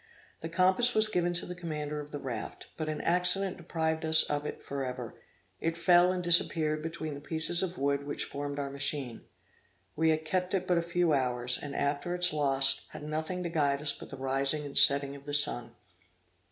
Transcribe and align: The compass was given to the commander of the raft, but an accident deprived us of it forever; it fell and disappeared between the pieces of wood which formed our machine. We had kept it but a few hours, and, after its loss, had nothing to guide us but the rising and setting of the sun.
The 0.39 0.49
compass 0.49 0.95
was 0.95 1.09
given 1.09 1.31
to 1.33 1.45
the 1.45 1.53
commander 1.53 1.99
of 1.99 2.09
the 2.09 2.17
raft, 2.17 2.69
but 2.75 2.89
an 2.89 3.01
accident 3.01 3.57
deprived 3.57 4.03
us 4.03 4.23
of 4.23 4.47
it 4.47 4.59
forever; 4.63 5.13
it 5.59 5.77
fell 5.77 6.11
and 6.11 6.23
disappeared 6.23 6.81
between 6.81 7.13
the 7.13 7.21
pieces 7.21 7.61
of 7.61 7.77
wood 7.77 8.07
which 8.07 8.25
formed 8.25 8.57
our 8.57 8.71
machine. 8.71 9.25
We 9.95 10.09
had 10.09 10.25
kept 10.25 10.55
it 10.55 10.65
but 10.65 10.79
a 10.79 10.81
few 10.81 11.13
hours, 11.13 11.59
and, 11.61 11.75
after 11.75 12.15
its 12.15 12.33
loss, 12.33 12.87
had 12.89 13.03
nothing 13.03 13.43
to 13.43 13.49
guide 13.49 13.79
us 13.79 13.93
but 13.93 14.09
the 14.09 14.17
rising 14.17 14.65
and 14.65 14.75
setting 14.75 15.15
of 15.15 15.25
the 15.25 15.35
sun. 15.35 15.75